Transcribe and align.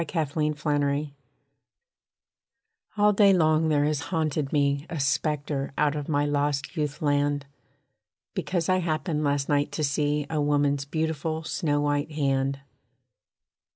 A 0.03 0.07
WOMAN'S 0.35 0.63
HAND 0.63 1.11
All 2.97 3.13
day 3.13 3.33
long 3.33 3.69
there 3.69 3.85
has 3.85 3.99
haunted 4.09 4.51
me 4.51 4.87
A 4.89 4.99
spectre 4.99 5.73
out 5.77 5.95
of 5.95 6.09
my 6.09 6.25
lost 6.25 6.75
youth 6.75 7.03
land. 7.03 7.45
Because 8.33 8.67
I 8.67 8.79
happened 8.79 9.23
last 9.23 9.47
night 9.47 9.71
to 9.73 9.83
see 9.83 10.25
A 10.27 10.41
woman's 10.41 10.85
beautiful 10.85 11.43
snow 11.43 11.81
white 11.81 12.13
hand. 12.13 12.61